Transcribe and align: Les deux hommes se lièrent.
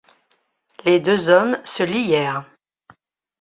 Les 0.83 0.99
deux 0.99 1.29
hommes 1.29 1.59
se 1.63 1.83
lièrent. 1.83 2.49